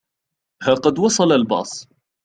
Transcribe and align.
ها 0.63 0.73
قد 0.73 0.99
وصل 0.99 1.31
الباص. 1.31 1.87